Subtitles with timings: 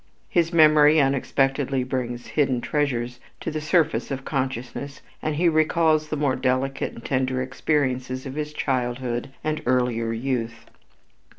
[0.29, 6.17] His memory unexpectedly brings hidden treasures to the surface of consciousness and he recalls the
[6.17, 10.65] more delicate and tender experiences of his childhood and earlier youth.